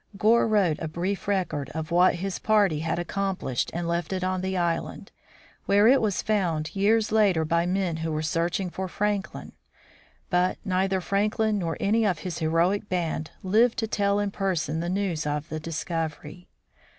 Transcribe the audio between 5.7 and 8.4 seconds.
it was found years later by men who were